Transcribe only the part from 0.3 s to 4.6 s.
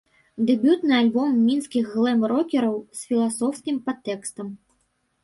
Дэбютны альбом мінскіх глэм-рокераў з філасофскім падтэкстам.